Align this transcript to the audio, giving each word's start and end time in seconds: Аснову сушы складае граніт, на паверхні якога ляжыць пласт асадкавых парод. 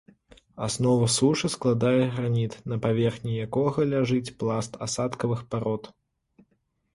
Аснову 0.67 1.09
сушы 1.15 1.51
складае 1.55 2.01
граніт, 2.15 2.55
на 2.71 2.79
паверхні 2.85 3.37
якога 3.45 3.85
ляжыць 3.91 4.33
пласт 4.41 4.73
асадкавых 4.87 5.45
парод. 5.53 5.83